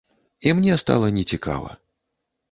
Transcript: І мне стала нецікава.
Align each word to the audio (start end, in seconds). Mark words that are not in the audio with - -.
І 0.47 0.53
мне 0.59 0.77
стала 0.83 1.11
нецікава. 1.17 1.69